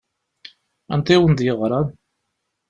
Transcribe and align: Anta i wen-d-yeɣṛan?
Anta 0.93 1.13
i 1.15 1.17
wen-d-yeɣṛan? 1.21 1.87